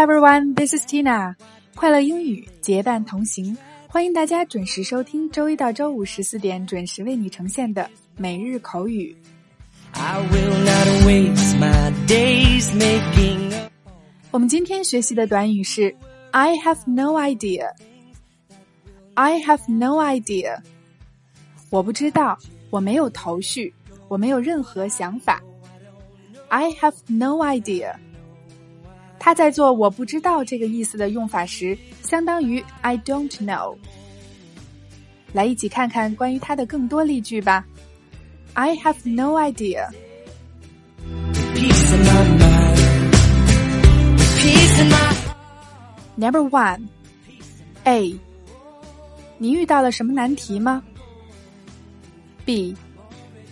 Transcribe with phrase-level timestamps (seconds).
[0.00, 1.34] everyone, this is Tina。
[1.74, 3.54] 快乐英语结伴同行，
[3.86, 7.86] 欢迎大家准时收听周一到周五十四点准时为你呈现的
[8.16, 9.14] 每日口语。
[14.30, 15.94] 我们今天学习的短语是
[16.30, 17.68] I have no idea。
[19.12, 20.62] I have no idea。
[21.68, 22.38] 我不知道，
[22.70, 23.74] 我没有头绪，
[24.08, 25.42] 我没有任何想法。
[26.48, 27.94] I have no idea。
[29.18, 33.76] 他在做“我不知道”这个意思的用法时，相当于 I don't know。
[35.32, 37.64] 来，一起看看关于它的更多例句吧。
[38.54, 39.86] I have no idea。
[46.16, 46.88] Number one,
[47.84, 48.18] A，
[49.36, 50.82] 你遇到了什么难题吗
[52.44, 52.74] ？B，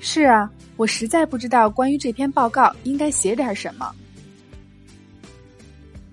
[0.00, 3.94] 是啊，我实在不知道关于这篇报告应该写点什么。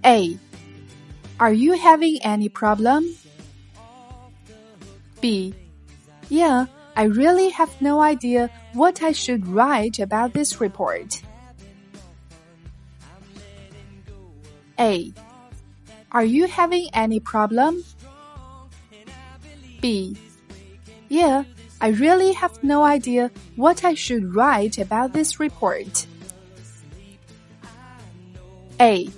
[0.08, 0.40] A.
[1.38, 3.14] Are you having any problem?
[5.20, 5.54] B.
[6.30, 11.22] Yeah, I really have no idea what I should write about this report.
[14.80, 15.12] A.
[16.14, 17.84] Are you having any problem?
[19.82, 20.16] B.
[21.10, 21.44] Yeah,
[21.82, 26.08] I really have no idea what I should write about this report.
[28.80, 29.10] A.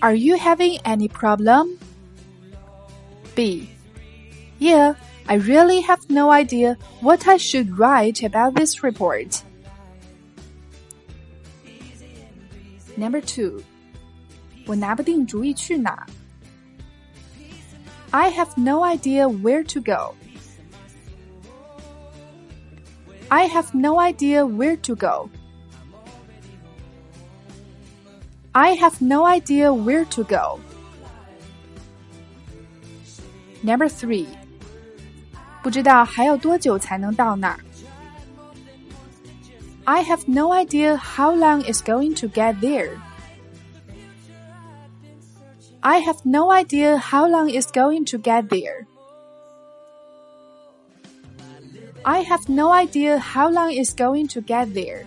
[0.00, 1.78] Are you having any problem?
[3.34, 3.70] B.
[4.58, 4.94] Yeah,
[5.28, 9.42] I really have no idea what I should write about this report.
[12.96, 13.62] Number two.
[14.66, 16.06] 我拿不定主意去哪。
[18.10, 20.14] I have no idea where to go.
[23.28, 25.30] I have no idea where to go.
[28.52, 30.60] I have no idea where to go.
[33.62, 34.26] Number three，
[35.62, 37.58] 不知道还要多久才能到那儿。
[39.84, 42.98] I have no idea how long it's going to get there.
[45.80, 48.86] I have no idea how long it's going to get there.
[52.04, 55.06] I have no idea how long it's going to get there.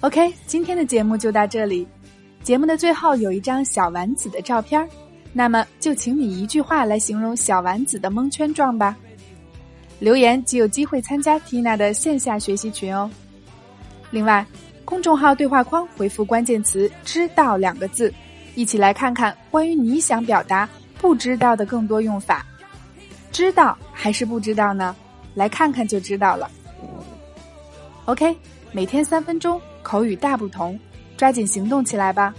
[0.00, 1.86] OK，今天的节目就到这里。
[2.42, 4.88] 节目的最后有一张小丸子的照片
[5.34, 8.96] 那么就请你一句话来形容小丸子的蒙圈状吧。
[9.98, 13.10] 留言即有机会参加 Tina 的线下学习群哦。
[14.10, 14.46] 另外，
[14.84, 18.10] 公众号对话框回复关键词“知道”两个字，
[18.54, 20.66] 一起来看看关于你想表达
[20.98, 22.46] 不知道的更多用法。
[23.30, 24.96] 知道还是不知道呢？
[25.38, 26.50] 来看看就知道了。
[28.06, 28.36] OK，
[28.72, 30.76] 每天三分钟，口语大不同，
[31.16, 32.34] 抓紧行动起来吧。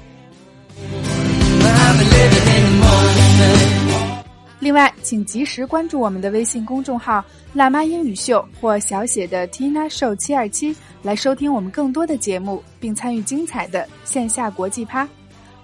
[4.59, 7.23] 另外，请及时关注我们的微信公众号
[7.55, 15.07] “辣妈英语秀”或小写的 “Tina Show 七二七”，来收听我们更多的节目，并参与精彩的线下国际趴。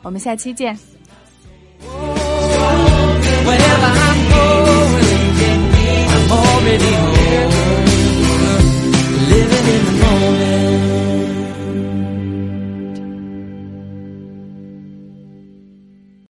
[0.02, 0.95] 我们下期见。